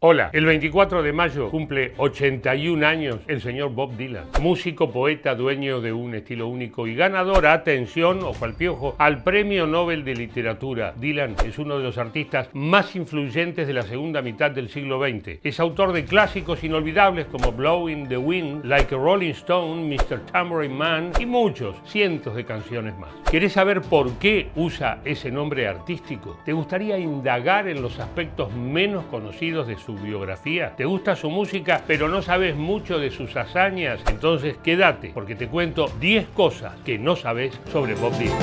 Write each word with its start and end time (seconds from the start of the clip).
Hola, 0.00 0.30
el 0.32 0.46
24 0.46 1.02
de 1.02 1.12
mayo 1.12 1.50
cumple 1.50 1.92
81 1.96 2.86
años 2.86 3.18
el 3.26 3.40
señor 3.40 3.72
Bob 3.72 3.96
Dylan, 3.96 4.26
músico, 4.40 4.92
poeta, 4.92 5.34
dueño 5.34 5.80
de 5.80 5.92
un 5.92 6.14
estilo 6.14 6.46
único 6.46 6.86
y 6.86 6.94
ganador, 6.94 7.48
atención, 7.48 8.20
o 8.22 8.32
al 8.40 8.54
piojo, 8.54 8.94
al 8.98 9.24
Premio 9.24 9.66
Nobel 9.66 10.04
de 10.04 10.14
Literatura. 10.14 10.94
Dylan 10.96 11.34
es 11.44 11.58
uno 11.58 11.78
de 11.78 11.82
los 11.82 11.98
artistas 11.98 12.48
más 12.52 12.94
influyentes 12.94 13.66
de 13.66 13.72
la 13.72 13.82
segunda 13.82 14.22
mitad 14.22 14.52
del 14.52 14.68
siglo 14.68 15.00
XX. 15.00 15.40
Es 15.42 15.58
autor 15.58 15.92
de 15.92 16.04
clásicos 16.04 16.62
inolvidables 16.62 17.26
como 17.26 17.50
Blowing 17.50 18.06
the 18.06 18.18
Wind, 18.18 18.66
Like 18.66 18.94
a 18.94 18.98
Rolling 18.98 19.32
Stone, 19.32 19.92
Mr. 19.92 20.20
Tambourine 20.30 20.74
Man 20.74 21.10
y 21.18 21.26
muchos, 21.26 21.74
cientos 21.84 22.36
de 22.36 22.44
canciones 22.44 22.96
más. 22.96 23.10
¿Querés 23.28 23.54
saber 23.54 23.80
por 23.80 24.12
qué 24.20 24.50
usa 24.54 25.00
ese 25.04 25.32
nombre 25.32 25.66
artístico? 25.66 26.38
¿Te 26.44 26.52
gustaría 26.52 26.96
indagar 27.00 27.66
en 27.66 27.82
los 27.82 27.98
aspectos 27.98 28.54
menos 28.54 29.04
conocidos 29.06 29.66
de 29.66 29.76
su 29.76 29.87
su 29.88 29.94
biografía? 29.94 30.74
¿Te 30.76 30.84
gusta 30.84 31.16
su 31.16 31.30
música 31.30 31.82
pero 31.86 32.08
no 32.08 32.20
sabes 32.20 32.54
mucho 32.54 32.98
de 32.98 33.10
sus 33.10 33.34
hazañas? 33.36 34.00
Entonces 34.10 34.58
quédate 34.62 35.12
porque 35.14 35.34
te 35.34 35.48
cuento 35.48 35.90
10 35.98 36.26
cosas 36.34 36.74
que 36.84 36.98
no 36.98 37.16
sabes 37.16 37.58
sobre 37.72 37.94
Bob 37.94 38.12
Dylan. 38.18 38.36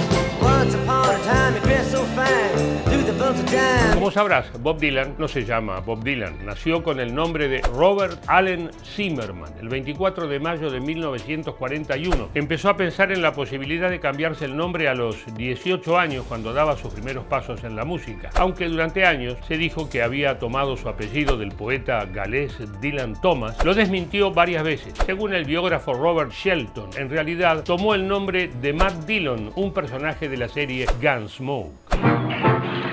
Como 3.94 4.12
sabrás, 4.12 4.52
Bob 4.62 4.80
Dylan 4.80 5.16
no 5.18 5.28
se 5.28 5.46
llama 5.46 5.80
Bob 5.80 6.04
Dylan. 6.04 6.46
Nació 6.46 6.84
con 6.84 7.00
el 7.00 7.16
nombre 7.16 7.48
de 7.48 7.62
Robert 7.62 8.22
Allen 8.28 8.70
Zimmerman 8.84 9.54
el 9.60 9.68
24 9.68 10.28
de 10.28 10.40
mayo 10.40 10.70
de 10.70 10.80
1941. 10.80 12.30
Empezó 12.36 12.70
a 12.70 12.78
pensar 12.78 13.12
en 13.12 13.24
la 13.24 13.34
posibilidad 13.34 13.90
de 13.90 14.00
cambiarse 14.00 14.46
el 14.46 14.56
nombre 14.56 14.90
a 14.90 14.94
los 14.94 15.26
18 15.36 15.98
años 15.98 16.26
cuando 16.28 16.54
daba 16.54 16.78
sus 16.78 16.94
primeros 16.94 17.26
pasos 17.26 17.64
en 17.64 17.76
la 17.76 17.84
música, 17.84 18.30
aunque 18.36 18.68
durante 18.68 19.06
años 19.06 19.38
se 19.48 19.58
dijo 19.58 19.90
que 19.90 20.04
había 20.04 20.38
tomado 20.38 20.78
su 20.78 20.88
apellido 20.88 21.36
del 21.36 21.52
poeta 21.52 22.06
galés 22.06 22.56
Dylan 22.80 23.20
Thomas, 23.22 23.58
lo 23.66 23.73
desmintió 23.73 24.32
varias 24.32 24.64
veces. 24.64 24.94
Según 25.04 25.34
el 25.34 25.46
biógrafo 25.46 25.94
Robert 25.94 26.32
Shelton, 26.32 26.92
en 26.98 27.10
realidad 27.10 27.64
tomó 27.64 27.95
el 27.95 28.08
nombre 28.08 28.50
de 28.62 28.73
Matt 28.73 29.06
Dillon, 29.06 29.52
un 29.56 29.73
personaje 29.73 30.30
de 30.30 30.38
la 30.38 30.48
serie 30.48 30.86
Gunsmoke. 31.02 32.84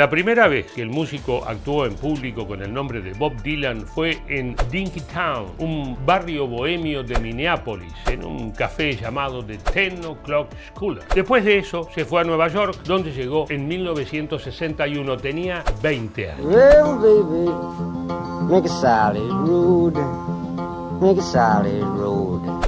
La 0.00 0.08
primera 0.08 0.48
vez 0.48 0.72
que 0.72 0.80
el 0.80 0.88
músico 0.88 1.44
actuó 1.46 1.84
en 1.84 1.94
público 1.94 2.46
con 2.46 2.62
el 2.62 2.72
nombre 2.72 3.02
de 3.02 3.12
Bob 3.12 3.34
Dylan 3.42 3.86
fue 3.86 4.22
en 4.28 4.56
Dinkytown, 4.70 5.52
un 5.58 5.94
barrio 6.06 6.46
bohemio 6.46 7.02
de 7.02 7.18
Minneapolis, 7.18 7.92
en 8.06 8.24
un 8.24 8.50
café 8.52 8.96
llamado 8.96 9.44
The 9.44 9.58
Ten 9.58 10.02
O'Clock 10.02 10.48
Schooler. 10.74 11.04
Después 11.14 11.44
de 11.44 11.58
eso 11.58 11.86
se 11.94 12.06
fue 12.06 12.22
a 12.22 12.24
Nueva 12.24 12.48
York, 12.48 12.78
donde 12.84 13.12
llegó 13.12 13.44
en 13.50 13.68
1961. 13.68 15.18
Tenía 15.18 15.62
20 15.82 16.30
años. 16.30 16.46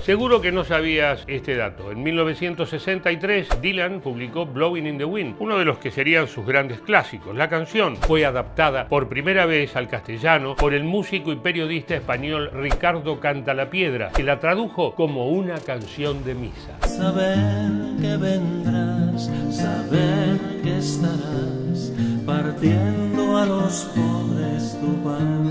Seguro 0.05 0.41
que 0.41 0.51
no 0.51 0.65
sabías 0.65 1.23
este 1.29 1.55
dato. 1.55 1.93
En 1.93 2.03
1963, 2.03 3.61
Dylan 3.63 4.01
publicó 4.01 4.47
Blowing 4.47 4.89
in 4.89 4.99
the 4.99 5.05
Wind, 5.05 5.37
uno 5.39 5.57
de 5.57 5.65
los 5.65 5.79
que 5.79 5.93
serían 5.93 6.27
sus 6.27 6.45
grandes 6.45 6.81
clásicos. 6.81 7.37
La 7.37 7.49
canción 7.49 7.97
fue 7.97 8.25
adaptada 8.25 8.89
por 8.89 9.09
primera 9.09 9.47
vez 9.47 9.77
al 9.77 9.87
castellano 9.87 10.57
por 10.57 10.75
el 10.75 10.83
músico 10.83 11.31
y 11.31 11.37
periodista 11.37 11.95
español 11.95 12.51
Ricardo 12.53 13.21
Cantalapiedra, 13.21 14.11
que 14.11 14.25
la 14.25 14.41
tradujo 14.41 14.97
como 14.97 15.29
una 15.29 15.61
canción 15.61 16.25
de 16.25 16.35
misa. 16.35 16.81
Saber 16.81 17.71
que 18.01 18.17
vendrás, 18.17 19.31
saber 19.53 20.37
que 20.65 20.79
estarás 20.79 21.93
partiendo 22.27 23.39
a 23.39 23.47
los 23.47 23.85
pobres 23.95 24.77
tu 24.81 25.01
pan. 25.05 25.42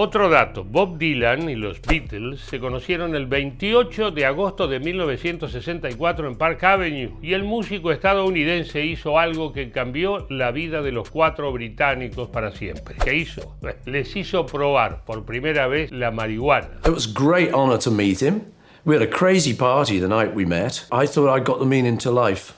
Otro 0.00 0.28
dato, 0.28 0.62
Bob 0.62 0.96
Dylan 0.96 1.50
y 1.50 1.56
los 1.56 1.82
Beatles 1.82 2.40
se 2.42 2.60
conocieron 2.60 3.16
el 3.16 3.26
28 3.26 4.12
de 4.12 4.26
agosto 4.26 4.68
de 4.68 4.78
1964 4.78 6.28
en 6.28 6.36
Park 6.36 6.62
Avenue 6.62 7.14
y 7.20 7.32
el 7.32 7.42
músico 7.42 7.90
estadounidense 7.90 8.84
hizo 8.84 9.18
algo 9.18 9.52
que 9.52 9.72
cambió 9.72 10.24
la 10.30 10.52
vida 10.52 10.82
de 10.82 10.92
los 10.92 11.10
cuatro 11.10 11.50
británicos 11.50 12.28
para 12.28 12.52
siempre. 12.52 12.94
¿Qué 13.02 13.16
hizo? 13.16 13.56
Les 13.86 14.14
hizo 14.14 14.46
probar 14.46 15.04
por 15.04 15.24
primera 15.24 15.66
vez 15.66 15.90
la 15.90 16.12
marihuana. 16.12 16.78
It 16.86 16.94
was 16.94 17.12
great 17.12 17.52
honor 17.52 17.80
to 17.80 17.90
meet 17.90 18.22
him. 18.22 18.42
We 18.84 18.94
had 18.94 19.02
a 19.02 19.10
crazy 19.10 19.52
party 19.52 19.98
the 19.98 20.06
night 20.06 20.32
we 20.32 20.46
met. 20.46 20.86
I 20.92 21.08
thought 21.08 21.36
I 21.36 21.42
got 21.42 21.58
the 21.58 21.66
meaning 21.66 21.98
to 22.02 22.12
life 22.12 22.52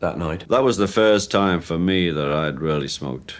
that 0.00 0.18
night. 0.18 0.48
That 0.48 0.64
was 0.64 0.78
the 0.78 0.88
first 0.88 1.30
time 1.30 1.60
for 1.60 1.78
me 1.78 2.10
that 2.10 2.28
I'd 2.28 2.58
really 2.58 2.88
smoked 2.88 3.36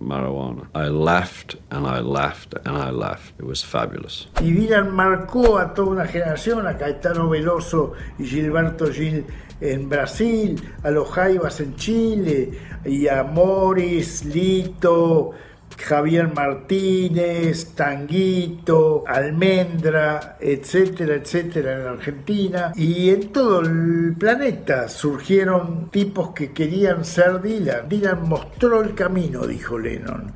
marijuana. 0.00 0.68
I 0.74 0.88
laughed 0.88 1.56
and 1.70 1.86
I 1.86 2.00
laughed 2.00 2.54
and 2.64 2.76
I 2.76 2.90
laughed. 2.90 3.34
It 3.38 3.44
was 3.46 3.62
fabulous. 3.64 4.28
Y 4.40 4.52
Dylan 4.52 4.90
marcó 4.90 5.58
a 5.58 5.74
toda 5.74 5.90
una 5.90 6.06
generación, 6.06 6.66
a 6.66 6.76
Caetano 6.76 7.28
Veloso 7.28 7.92
y 8.18 8.24
Gilberto 8.24 8.92
Gil 8.92 9.24
en 9.60 9.88
Brasil, 9.88 10.60
a 10.82 10.90
los 10.90 11.08
Jaivas 11.10 11.60
en 11.60 11.76
Chile, 11.76 12.50
y 12.84 13.08
a 13.08 13.22
Morris, 13.22 14.24
Lito, 14.24 15.32
Javier 15.78 16.32
Martínez, 16.34 17.74
Tanguito, 17.74 19.04
Almendra, 19.06 20.36
etcétera, 20.40 21.14
etcétera, 21.14 21.80
en 21.80 21.86
Argentina. 21.86 22.72
Y 22.74 23.10
en 23.10 23.32
todo 23.32 23.60
el 23.60 24.14
planeta 24.18 24.88
surgieron 24.88 25.90
tipos 25.90 26.30
que 26.30 26.52
querían 26.52 27.04
ser 27.04 27.40
Dylan. 27.42 27.88
Dylan 27.88 28.28
mostró 28.28 28.82
el 28.82 28.94
camino, 28.94 29.46
dijo 29.46 29.78
Lennon. 29.78 30.32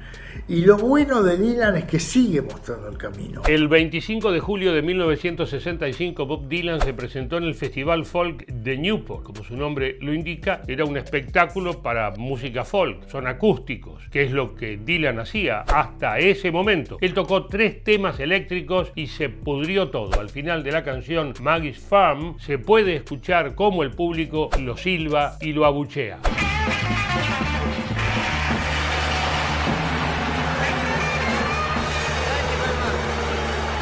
Y 0.51 0.63
lo 0.63 0.77
bueno 0.77 1.23
de 1.23 1.37
Dylan 1.37 1.77
es 1.77 1.85
que 1.85 2.01
sigue 2.01 2.43
mostrando 2.43 2.89
el 2.89 2.99
camino. 2.99 3.43
El 3.47 3.69
25 3.69 4.33
de 4.33 4.41
julio 4.41 4.73
de 4.73 4.83
1965, 4.83 6.27
Bob 6.27 6.49
Dylan 6.49 6.81
se 6.81 6.93
presentó 6.93 7.37
en 7.37 7.45
el 7.45 7.55
Festival 7.55 8.05
Folk 8.05 8.47
de 8.47 8.77
Newport. 8.77 9.23
Como 9.23 9.45
su 9.45 9.57
nombre 9.57 9.97
lo 10.01 10.13
indica, 10.13 10.63
era 10.67 10.85
un 10.85 10.97
espectáculo 10.97 11.81
para 11.83 12.11
música 12.17 12.65
folk, 12.65 13.09
son 13.09 13.29
acústicos, 13.29 14.03
que 14.11 14.25
es 14.25 14.33
lo 14.33 14.57
que 14.57 14.77
Dylan 14.77 15.21
hacía 15.21 15.61
hasta 15.61 16.19
ese 16.19 16.51
momento. 16.51 16.99
Él 17.01 17.15
tocó 17.15 17.47
tres 17.47 17.85
temas 17.85 18.19
eléctricos 18.19 18.91
y 18.97 19.07
se 19.07 19.29
pudrió 19.29 19.91
todo. 19.91 20.19
Al 20.19 20.31
final 20.31 20.65
de 20.65 20.73
la 20.73 20.83
canción 20.83 21.33
Maggie's 21.41 21.79
Farm 21.79 22.41
se 22.41 22.59
puede 22.59 22.97
escuchar 22.97 23.55
cómo 23.55 23.85
el 23.85 23.93
público 23.93 24.51
lo 24.61 24.77
silba 24.77 25.37
y 25.41 25.53
lo 25.53 25.65
abuchea. 25.65 26.19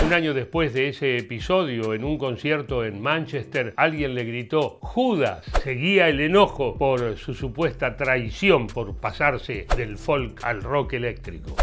Un 0.08 0.14
año 0.14 0.32
después 0.32 0.72
de 0.72 0.88
ese 0.88 1.18
episodio, 1.18 1.92
en 1.92 2.02
un 2.02 2.16
concierto 2.16 2.82
en 2.82 3.02
Manchester, 3.02 3.74
alguien 3.76 4.14
le 4.14 4.24
gritó, 4.24 4.78
Judas, 4.80 5.44
seguía 5.62 6.08
el 6.08 6.20
enojo 6.20 6.78
por 6.78 7.18
su 7.18 7.34
supuesta 7.34 7.94
traición 7.94 8.68
por 8.68 8.96
pasarse 8.96 9.66
del 9.76 9.98
folk 9.98 10.42
al 10.44 10.62
rock 10.62 10.94
eléctrico. 10.94 11.54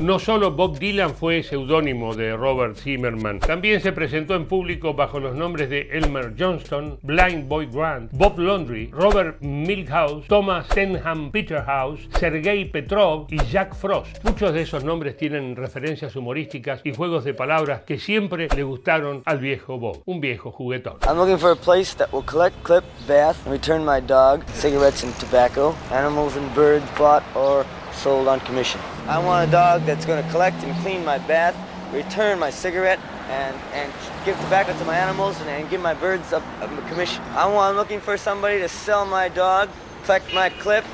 No 0.00 0.18
solo 0.18 0.50
Bob 0.50 0.78
Dylan 0.78 1.14
fue 1.14 1.42
seudónimo 1.42 2.14
de 2.14 2.36
Robert 2.36 2.76
Zimmerman, 2.76 3.40
también 3.40 3.80
se 3.80 3.92
presentó 3.92 4.34
en 4.34 4.46
público 4.46 4.92
bajo 4.92 5.18
los 5.18 5.34
nombres 5.34 5.70
de 5.70 5.88
Elmer 5.92 6.34
Johnston, 6.38 6.98
Blind 7.02 7.48
Boy 7.48 7.70
Grant, 7.72 8.12
Bob 8.12 8.38
Laundry, 8.38 8.90
Robert 8.92 9.40
Milhouse, 9.40 10.26
Thomas 10.26 10.66
Stenham 10.66 11.30
Peterhouse, 11.30 12.06
Sergei 12.18 12.66
Petrov 12.66 13.26
y 13.30 13.38
Jack 13.44 13.74
Frost. 13.74 14.22
Muchos 14.24 14.52
de 14.52 14.62
esos 14.62 14.84
nombres 14.84 15.16
tienen 15.16 15.56
referencias 15.56 16.14
humorísticas 16.14 16.82
y 16.84 16.94
juegos 16.94 17.24
de 17.24 17.32
palabras 17.32 17.82
que 17.86 17.98
siempre 17.98 18.48
le 18.54 18.62
gustaron 18.62 19.22
al 19.24 19.38
viejo 19.38 19.78
Bob, 19.78 20.02
un 20.04 20.20
viejo 20.20 20.50
juguetón. 20.50 20.98
I'm 21.06 21.16
looking 21.16 21.38
for 21.38 21.52
a 21.52 21.56
place 21.56 21.96
that 21.96 22.12
will 22.12 22.24
collect, 22.26 22.62
clip, 22.62 22.84
bath, 23.08 23.36
and 23.46 23.52
return 23.52 23.86
my 23.86 24.00
dog, 24.00 24.42
cigarettes 24.52 25.02
and 25.02 25.14
tobacco, 25.18 25.74
animals 25.90 26.36
and 26.36 26.54
birds 26.54 26.84
bought 26.98 27.22
or 27.34 27.64
sold 27.92 28.28
on 28.28 28.40
commission. 28.40 28.80
I 29.06 29.18
want 29.18 29.48
a 29.48 29.52
dog 29.52 29.84
that's 29.84 30.04
going 30.04 30.22
to 30.22 30.30
collect 30.30 30.62
and 30.62 30.74
clean 30.82 31.04
my 31.04 31.18
bath, 31.18 31.56
return 31.92 32.38
my 32.38 32.50
cigarette, 32.50 33.00
and, 33.28 33.56
and 33.72 33.92
give 34.24 34.38
tobacco 34.40 34.76
to 34.76 34.84
my 34.84 34.96
animals 34.96 35.40
and, 35.40 35.48
and 35.48 35.70
give 35.70 35.80
my 35.80 35.94
birds 35.94 36.32
a, 36.32 36.42
a 36.60 36.88
commission. 36.88 37.22
I 37.34 37.46
want, 37.46 37.70
I'm 37.70 37.76
looking 37.76 38.00
for 38.00 38.16
somebody 38.16 38.58
to 38.58 38.68
sell 38.68 39.06
my 39.06 39.28
dog, 39.28 39.68
collect 40.04 40.32
my 40.34 40.50
clip, 40.50 40.84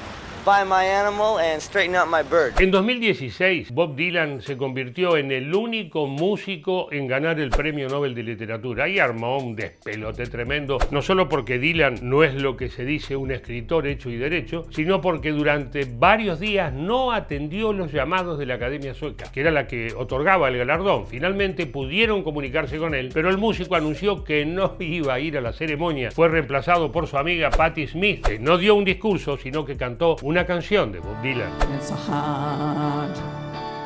my 0.46 0.84
animal 0.84 1.40
and 1.40 1.60
straighten 1.60 1.96
out 1.96 2.08
my 2.08 2.22
bird. 2.22 2.60
En 2.60 2.70
2016, 2.70 3.72
Bob 3.72 3.96
Dylan 3.96 4.40
se 4.40 4.56
convirtió 4.56 5.16
en 5.16 5.32
el 5.32 5.52
único 5.52 6.06
músico 6.06 6.86
en 6.92 7.08
ganar 7.08 7.40
el 7.40 7.50
Premio 7.50 7.88
Nobel 7.88 8.14
de 8.14 8.22
Literatura 8.22 8.88
y 8.88 9.00
armó 9.00 9.38
un 9.38 9.56
despelote 9.56 10.26
tremendo, 10.26 10.78
no 10.92 11.02
solo 11.02 11.28
porque 11.28 11.58
Dylan 11.58 11.98
no 12.02 12.22
es 12.22 12.34
lo 12.34 12.56
que 12.56 12.68
se 12.68 12.84
dice 12.84 13.16
un 13.16 13.32
escritor 13.32 13.88
hecho 13.88 14.08
y 14.08 14.16
derecho, 14.16 14.66
sino 14.70 15.00
porque 15.00 15.32
durante 15.32 15.84
varios 15.84 16.38
días 16.38 16.72
no 16.72 17.10
atendió 17.10 17.72
los 17.72 17.90
llamados 17.90 18.38
de 18.38 18.46
la 18.46 18.54
Academia 18.54 18.94
Sueca, 18.94 19.32
que 19.32 19.40
era 19.40 19.50
la 19.50 19.66
que 19.66 19.94
otorgaba 19.96 20.48
el 20.48 20.58
galardón. 20.58 21.08
Finalmente 21.08 21.66
pudieron 21.66 22.22
comunicarse 22.22 22.78
con 22.78 22.94
él, 22.94 23.10
pero 23.12 23.30
el 23.30 23.38
músico 23.38 23.74
anunció 23.74 24.22
que 24.22 24.46
no 24.46 24.76
iba 24.78 25.14
a 25.14 25.18
ir 25.18 25.36
a 25.38 25.40
la 25.40 25.52
ceremonia. 25.52 26.12
Fue 26.12 26.28
reemplazado 26.28 26.92
por 26.92 27.08
su 27.08 27.18
amiga 27.18 27.50
Patti 27.50 27.88
Smith, 27.88 28.24
que 28.24 28.38
no 28.38 28.58
dio 28.58 28.76
un 28.76 28.84
discurso, 28.84 29.36
sino 29.38 29.64
que 29.64 29.76
cantó 29.76 30.14
una 30.22 30.35
canción 30.44 30.92
de 30.92 31.00
Bob 31.00 31.22
Dylan. 31.22 31.50
It's 31.74 31.90
a 31.90 31.96
heart, 31.96 33.16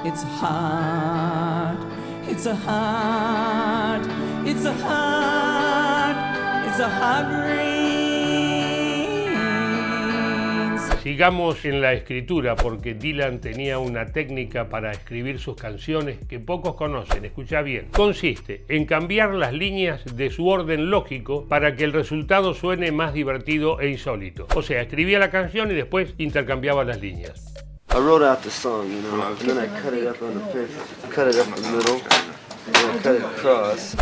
it's 0.05 0.25
a 0.25 0.26
heart, 0.26 1.79
it's 2.26 2.47
a 2.47 2.55
heart, 2.55 4.06
it's 4.44 4.64
a 4.64 4.73
heart, 4.73 6.17
it's 6.67 6.81
a 6.81 6.88
heart 6.88 7.80
Sigamos 11.02 11.64
en 11.64 11.81
la 11.81 11.94
escritura 11.94 12.56
porque 12.56 12.93
Dylan 12.93 13.41
tenía 13.41 13.79
una 13.79 14.12
técnica 14.12 14.69
para 14.69 14.93
escribir 14.93 15.38
sus 15.38 15.56
canciones 15.56 16.19
que 16.29 16.38
pocos 16.38 16.75
conocen. 16.75 17.25
Escucha 17.25 17.62
bien. 17.62 17.88
Consiste 17.91 18.67
en 18.69 18.85
cambiar 18.85 19.32
las 19.35 19.55
líneas 19.55 20.05
de 20.14 20.29
su 20.29 20.47
orden 20.47 20.91
lógico 20.91 21.47
para 21.49 21.75
que 21.75 21.85
el 21.85 21.94
resultado 21.94 22.52
suene 22.52 22.93
más 22.93 23.14
divertido 23.14 23.81
e 23.81 23.88
insólito. 23.88 24.47
O 24.55 24.61
sea, 24.61 24.82
escribía 24.82 25.19
la 25.19 25.31
canción 25.31 25.70
y 25.70 25.75
después 25.75 26.12
intercambiaba 26.19 26.85
las 26.85 27.00
líneas. 27.00 27.55
I 27.93 27.97
wrote 27.97 28.23
out 28.23 28.43
the 28.43 28.50
song, 28.50 28.87
you 28.88 29.00
know, 29.00 29.23
and 29.23 29.38
then 29.38 29.58
I 29.58 29.67
cut 29.81 29.94
it 29.94 30.06
up 30.06 30.23
on 30.23 30.35
the 30.35 30.41
paper, 30.52 30.69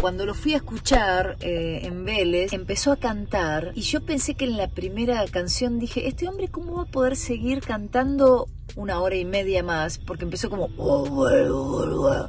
Cuando 0.00 0.26
lo 0.26 0.34
fui 0.34 0.54
a 0.54 0.56
escuchar 0.56 1.36
eh, 1.40 1.80
en 1.84 2.04
Vélez, 2.04 2.52
empezó 2.52 2.92
a 2.92 2.96
cantar 2.96 3.72
y 3.74 3.82
yo 3.82 4.00
pensé 4.00 4.34
que 4.34 4.44
en 4.44 4.56
la 4.56 4.68
primera 4.68 5.24
canción 5.26 5.78
dije, 5.78 6.08
este 6.08 6.28
hombre 6.28 6.48
cómo 6.48 6.76
va 6.76 6.82
a 6.82 6.86
poder 6.86 7.16
seguir 7.16 7.60
cantando 7.60 8.48
una 8.76 9.00
hora 9.00 9.16
y 9.16 9.24
media 9.24 9.62
más, 9.62 9.98
porque 9.98 10.24
empezó 10.24 10.50
como... 10.50 10.68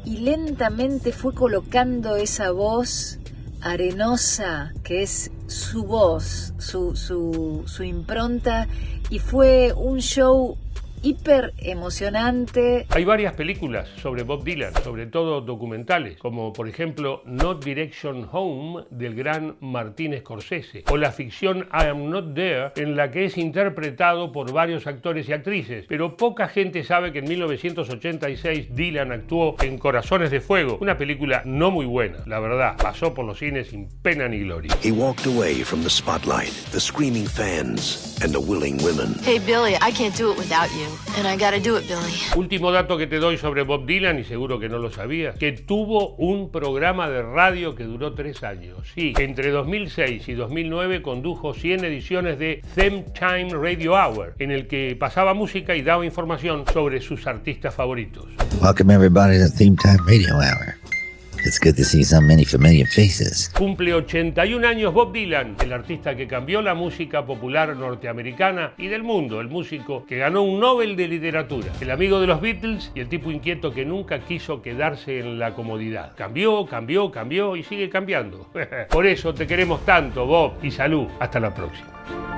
Y 0.06 0.18
lentamente 0.18 1.12
fue 1.12 1.34
colocando 1.34 2.16
esa 2.16 2.52
voz 2.52 3.20
arenosa 3.62 4.74
que 4.84 5.04
es 5.04 5.32
su 5.48 5.84
voz, 5.84 6.54
su, 6.58 6.96
su, 6.96 7.64
su 7.66 7.84
impronta, 7.84 8.68
y 9.10 9.20
fue 9.20 9.74
un 9.76 10.00
show 10.00 10.58
hiper 11.02 11.54
emocionante. 11.58 12.86
Hay 12.90 13.06
varias 13.06 13.34
películas 13.34 13.88
sobre 14.02 14.24
Bob 14.24 14.44
Dylan, 14.44 14.74
sobre 14.84 15.08
todo 15.08 15.42
documentales, 15.42 16.18
como 16.18 16.54
por 16.54 16.68
ejemplo 16.68 17.22
Not 17.26 17.64
Direction 17.64 18.28
Home 18.32 18.86
del 18.90 19.16
gran 19.16 19.58
Martín 19.60 20.18
Scorsese, 20.20 20.84
o 20.90 20.98
la 20.98 21.12
ficción 21.12 21.68
I 21.72 21.88
Am 21.88 22.10
Not 22.10 22.34
There, 22.34 22.72
en 22.76 22.96
la 22.96 23.12
que 23.12 23.26
es 23.26 23.38
interpretado 23.38 24.32
por 24.32 24.52
varios 24.52 24.88
actores 24.88 25.28
y 25.30 25.34
actrices. 25.34 25.86
Pero 25.88 26.18
poca 26.18 26.48
gente 26.48 26.84
sabe 26.84 27.12
que 27.12 27.20
en 27.20 27.30
1986 27.30 28.76
Dylan 28.76 29.12
actuó 29.12 29.56
en 29.62 29.78
Corazones 29.78 30.32
de 30.32 30.42
Fuego, 30.42 30.78
una 30.82 30.98
película 30.98 31.42
no 31.46 31.72
muy 31.72 31.86
buena, 31.86 32.18
la 32.26 32.40
verdad, 32.40 32.76
pasó 32.78 33.14
por 33.14 33.26
los 33.26 33.40
cines 33.40 33.68
sin 33.68 33.88
pena 34.02 34.28
ni 34.28 34.40
gloria. 34.40 34.76
He 34.84 34.92
walked 34.92 35.26
away 35.26 35.64
from 35.64 35.84
the 35.84 35.90
spotlight, 35.90 36.52
the 36.72 36.80
screaming 36.80 37.28
fans, 37.28 38.18
and 38.22 38.34
the 38.34 38.40
willing 38.40 38.78
women. 38.84 39.16
Hey, 39.24 39.40
Billy, 39.40 39.76
I 39.76 39.92
can't 39.92 40.16
do 40.16 40.32
it 40.32 40.38
without 40.38 40.70
you. 40.72 40.89
And 41.18 41.28
I 41.28 41.36
gotta 41.36 41.60
do 41.60 41.78
it, 41.78 41.88
Billy. 41.88 42.14
Último 42.36 42.72
dato 42.72 42.98
que 42.98 43.08
te 43.08 43.18
doy 43.18 43.38
sobre 43.38 43.64
Bob 43.64 43.86
Dylan, 43.86 44.20
y 44.20 44.24
seguro 44.24 44.60
que 44.60 44.70
no 44.70 44.78
lo 44.78 44.92
sabías, 44.92 45.36
que 45.38 45.52
tuvo 45.52 46.16
un 46.16 46.52
programa 46.52 47.10
de 47.10 47.22
radio 47.22 47.76
que 47.76 47.84
duró 47.84 48.14
tres 48.14 48.44
años. 48.44 48.78
Sí, 48.96 49.14
entre 49.18 49.52
2006 49.52 50.28
y 50.30 50.34
2009 50.34 51.02
condujo 51.02 51.54
100 51.54 51.86
ediciones 51.86 52.40
de 52.40 52.62
Them 52.76 53.06
Time 53.14 53.50
Radio 53.52 53.94
Hour, 53.94 54.36
en 54.40 54.52
el 54.52 54.68
que 54.68 54.96
pasaba 55.00 55.34
música 55.34 55.76
y 55.76 55.82
daba 55.82 56.06
información 56.06 56.66
sobre 56.72 57.02
sus 57.02 57.28
artistas 57.28 57.74
favoritos. 57.74 58.26
Welcome 58.62 58.94
everybody 58.94 59.38
to 59.40 59.50
Theme 59.50 59.76
Time 59.76 60.00
Radio 60.06 60.36
Hour. 60.38 60.89
It's 61.46 61.58
good 61.58 61.76
to 61.76 61.86
see 61.86 62.04
so 62.04 62.20
many 62.20 62.44
familiar 62.44 62.86
faces. 62.86 63.50
Cumple 63.56 63.94
81 63.94 64.66
años 64.66 64.94
Bob 64.94 65.14
Dylan, 65.14 65.56
el 65.64 65.72
artista 65.72 66.16
que 66.16 66.28
cambió 66.28 66.62
la 66.62 66.74
música 66.74 67.26
popular 67.26 67.76
norteamericana 67.76 68.74
y 68.78 68.88
del 68.88 69.04
mundo, 69.04 69.40
el 69.40 69.48
músico 69.48 70.06
que 70.06 70.18
ganó 70.18 70.44
un 70.44 70.60
Nobel 70.60 70.98
de 70.98 71.08
Literatura, 71.08 71.72
el 71.80 71.92
amigo 71.92 72.20
de 72.20 72.28
los 72.28 72.42
Beatles 72.42 72.92
y 72.94 73.00
el 73.00 73.08
tipo 73.08 73.32
inquieto 73.32 73.74
que 73.74 73.86
nunca 73.86 74.20
quiso 74.20 74.62
quedarse 74.62 75.20
en 75.20 75.40
la 75.40 75.56
comodidad. 75.56 76.14
Cambió, 76.16 76.66
cambió, 76.66 77.10
cambió 77.10 77.56
y 77.56 77.64
sigue 77.64 77.90
cambiando. 77.90 78.50
Por 78.90 79.08
eso 79.08 79.34
te 79.34 79.48
queremos 79.48 79.86
tanto, 79.86 80.26
Bob, 80.26 80.54
y 80.62 80.72
salud. 80.72 81.08
Hasta 81.20 81.40
la 81.40 81.54
próxima. 81.54 82.29